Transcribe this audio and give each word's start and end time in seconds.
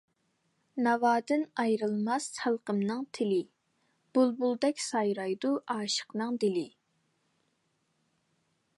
ناۋادىن 0.85 1.43
ئايرىلماس 1.63 2.25
خەلقىمنىڭ 2.45 3.05
تىلى، 3.19 3.39
بۇلبۇلدەك 4.19 4.83
سايرايدۇ 4.87 5.55
ئاشىقنىڭ 5.75 6.43
دىلى. 6.45 6.69